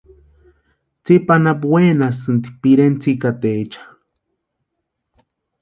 Tsipa 1.03 1.33
anapu 1.39 1.65
wénasïnti 1.73 2.49
pireni 2.61 2.97
tsikataecha. 3.01 3.81